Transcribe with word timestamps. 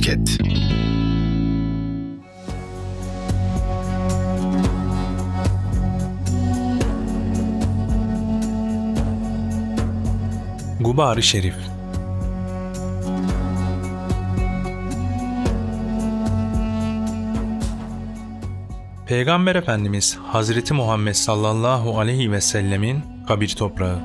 Podcast. 0.00 0.40
Gubar-ı 10.80 11.22
Şerif 11.22 11.54
Peygamber 19.06 19.54
Efendimiz 19.54 20.18
Hazreti 20.26 20.74
Muhammed 20.74 21.14
sallallahu 21.14 21.98
aleyhi 21.98 22.32
ve 22.32 22.40
sellemin 22.40 23.02
kabir 23.28 23.48
toprağı. 23.48 23.98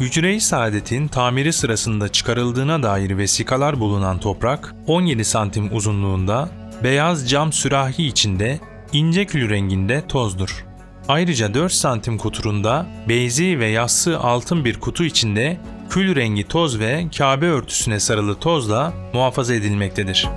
Hücre-i 0.00 0.40
Saadet'in 0.40 1.08
tamiri 1.08 1.52
sırasında 1.52 2.08
çıkarıldığına 2.08 2.82
dair 2.82 3.18
vesikalar 3.18 3.80
bulunan 3.80 4.20
toprak 4.20 4.74
17 4.86 5.24
santim 5.24 5.76
uzunluğunda, 5.76 6.48
beyaz 6.84 7.30
cam 7.30 7.52
sürahi 7.52 8.06
içinde, 8.06 8.60
ince 8.92 9.26
kül 9.26 9.50
renginde 9.50 10.06
tozdur. 10.08 10.66
Ayrıca 11.08 11.54
4 11.54 11.72
santim 11.72 12.18
kuturunda 12.18 12.86
beyzi 13.08 13.58
ve 13.58 13.66
yassı 13.66 14.18
altın 14.18 14.64
bir 14.64 14.80
kutu 14.80 15.04
içinde 15.04 15.60
kül 15.90 16.16
rengi 16.16 16.48
toz 16.48 16.80
ve 16.80 17.04
Kabe 17.18 17.46
örtüsüne 17.46 18.00
sarılı 18.00 18.34
tozla 18.34 18.92
muhafaza 19.12 19.54
edilmektedir. 19.54 20.28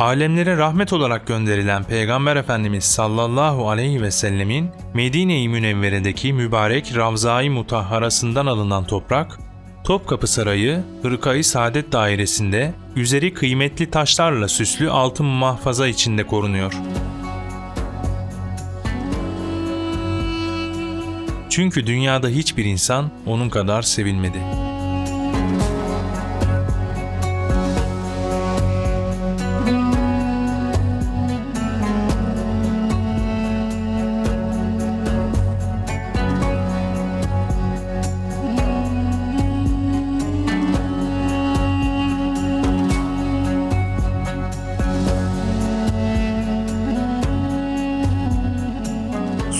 Alemlere 0.00 0.56
rahmet 0.56 0.92
olarak 0.92 1.26
gönderilen 1.26 1.84
Peygamber 1.84 2.36
Efendimiz 2.36 2.84
sallallahu 2.84 3.70
aleyhi 3.70 4.02
ve 4.02 4.10
sellemin 4.10 4.70
Medine-i 4.94 5.48
Münevvere'deki 5.48 6.32
mübarek 6.32 6.96
Ravza-i 6.96 7.50
Mutahharasından 7.50 8.46
alınan 8.46 8.84
toprak, 8.84 9.38
Topkapı 9.84 10.26
Sarayı, 10.26 10.82
Hırkayı 11.02 11.44
Saadet 11.44 11.92
Dairesi'nde 11.92 12.74
üzeri 12.96 13.34
kıymetli 13.34 13.90
taşlarla 13.90 14.48
süslü 14.48 14.90
altın 14.90 15.26
mahfaza 15.26 15.86
içinde 15.86 16.26
korunuyor. 16.26 16.72
Çünkü 21.50 21.86
dünyada 21.86 22.28
hiçbir 22.28 22.64
insan 22.64 23.10
onun 23.26 23.48
kadar 23.48 23.82
sevilmedi.'' 23.82 24.69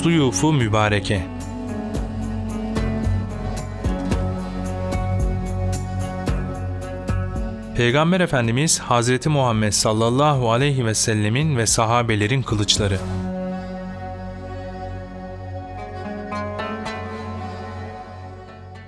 Suyufu 0.03 0.53
Mübareke 0.53 1.23
Peygamber 7.77 8.21
Efendimiz 8.21 8.79
Hazreti 8.79 9.29
Muhammed 9.29 9.73
sallallahu 9.73 10.53
aleyhi 10.53 10.87
ve 10.87 10.95
sellemin 10.95 11.57
ve 11.57 11.67
sahabelerin 11.67 12.43
kılıçları. 12.43 12.99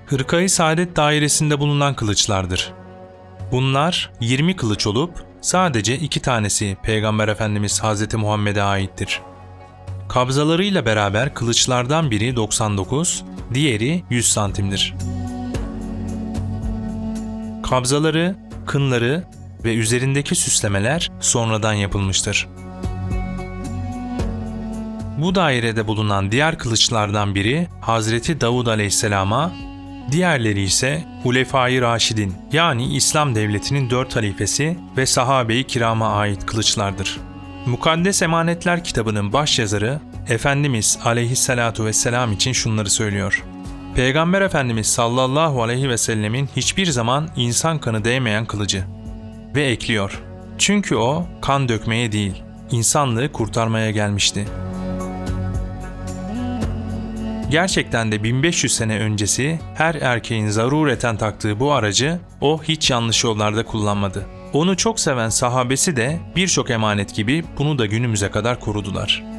Hırkayı 0.07 0.51
Saadet 0.51 0.97
dairesinde 0.97 1.61
bulunan 1.61 1.95
kılıçlardır. 1.95 2.73
Bunlar 3.53 4.13
20 4.21 4.57
kılıç 4.57 4.87
olup 4.87 5.25
sadece 5.41 5.97
iki 5.97 6.21
tanesi 6.21 6.77
Peygamber 6.83 7.29
Efendimiz 7.29 7.81
Hazreti 7.83 8.17
Muhammed'e 8.17 8.63
aittir. 8.63 9.21
Kabzalarıyla 10.09 10.87
beraber 10.87 11.35
kılıçlardan 11.35 12.11
biri 12.11 12.37
99, 12.37 13.25
diğeri 13.55 14.05
100 14.11 14.29
santimdir. 14.33 14.95
Kabzaları, 17.63 18.37
kınları 18.67 19.25
ve 19.65 19.75
üzerindeki 19.75 20.35
süslemeler 20.35 21.11
sonradan 21.21 21.73
yapılmıştır. 21.73 22.49
Bu 25.19 25.35
dairede 25.35 25.87
bulunan 25.87 26.33
diğer 26.33 26.59
kılıçlardan 26.59 27.35
biri 27.35 27.69
Hazreti 27.81 28.41
Davud 28.41 28.67
Aleyhisselam'a, 28.67 29.53
diğerleri 30.11 30.63
ise 30.63 31.05
Hulefai 31.23 31.81
Raşidin 31.81 32.35
yani 32.53 32.95
İslam 32.97 33.35
devletinin 33.35 33.91
dört 33.91 34.17
halifesi 34.17 34.79
ve 34.97 35.07
sahabe-i 35.07 35.65
kirama 35.65 36.09
ait 36.09 36.47
kılıçlardır. 36.47 37.32
Mukaddes 37.67 38.23
Emanetler 38.23 38.85
kitabının 38.85 39.33
başyazarı 39.33 40.01
Efendimiz 40.29 40.99
aleyhissalatu 41.05 41.85
vesselam 41.85 42.33
için 42.33 42.53
şunları 42.53 42.91
söylüyor. 42.91 43.45
Peygamber 43.95 44.43
Efendimiz 44.43 44.87
sallallahu 44.87 45.63
aleyhi 45.63 45.89
ve 45.89 45.99
sellemin 45.99 46.49
hiçbir 46.57 46.87
zaman 46.87 47.29
insan 47.37 47.79
kanı 47.79 48.05
değmeyen 48.05 48.47
kılıcı. 48.47 48.85
Ve 49.55 49.65
ekliyor. 49.65 50.23
Çünkü 50.59 50.97
o 50.97 51.27
kan 51.41 51.69
dökmeye 51.69 52.13
değil, 52.13 52.43
insanlığı 52.71 53.33
kurtarmaya 53.33 53.91
gelmişti. 53.91 54.47
Gerçekten 57.51 58.13
de 58.13 58.25
1500 58.25 58.75
sene 58.75 58.99
öncesi 58.99 59.61
her 59.75 59.95
erkeğin 59.95 60.49
zarureten 60.49 61.17
taktığı 61.17 61.61
bu 61.61 61.73
aracı 61.73 62.19
o 62.41 62.63
hiç 62.63 62.91
yanlış 62.91 63.25
yollarda 63.25 63.65
kullanmadı. 63.65 64.27
Onu 64.53 64.77
çok 64.77 65.01
seven 65.01 65.29
sahabesi 65.29 65.97
de 65.97 66.19
birçok 66.37 66.71
emanet 66.71 67.15
gibi 67.15 67.45
bunu 67.59 67.79
da 67.79 67.87
günümüze 67.87 68.31
kadar 68.31 68.61
korudular.'' 68.61 69.32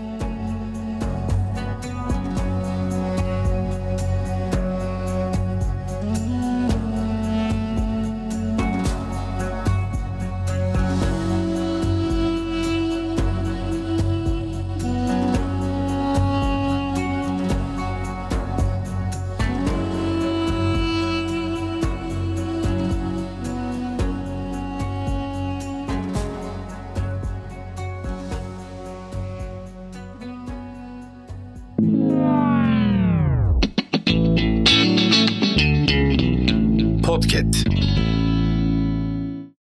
Podcast. 37.23 37.72